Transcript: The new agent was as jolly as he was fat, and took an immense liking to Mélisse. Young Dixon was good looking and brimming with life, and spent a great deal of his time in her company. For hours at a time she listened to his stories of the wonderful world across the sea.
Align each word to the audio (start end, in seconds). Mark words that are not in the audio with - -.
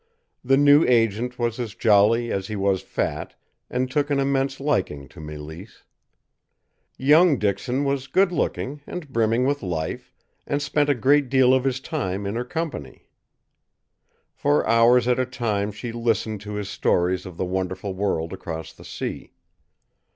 The 0.43 0.57
new 0.57 0.83
agent 0.87 1.37
was 1.37 1.59
as 1.59 1.75
jolly 1.75 2.31
as 2.31 2.47
he 2.47 2.55
was 2.55 2.81
fat, 2.81 3.35
and 3.69 3.87
took 3.91 4.09
an 4.09 4.19
immense 4.19 4.59
liking 4.59 5.07
to 5.09 5.19
Mélisse. 5.19 5.83
Young 6.97 7.37
Dixon 7.37 7.83
was 7.83 8.07
good 8.07 8.31
looking 8.31 8.81
and 8.87 9.13
brimming 9.13 9.45
with 9.45 9.61
life, 9.61 10.11
and 10.47 10.59
spent 10.59 10.89
a 10.89 10.95
great 10.95 11.29
deal 11.29 11.53
of 11.53 11.65
his 11.65 11.79
time 11.79 12.25
in 12.25 12.33
her 12.33 12.43
company. 12.43 13.09
For 14.33 14.67
hours 14.67 15.07
at 15.07 15.19
a 15.19 15.25
time 15.27 15.71
she 15.71 15.91
listened 15.91 16.41
to 16.41 16.53
his 16.55 16.67
stories 16.67 17.27
of 17.27 17.37
the 17.37 17.45
wonderful 17.45 17.93
world 17.93 18.33
across 18.33 18.73
the 18.73 18.83
sea. 18.85 19.33